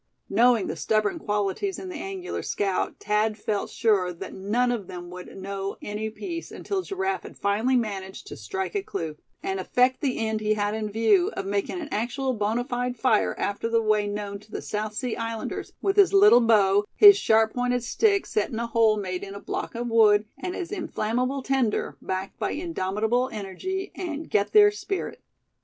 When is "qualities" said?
1.19-1.77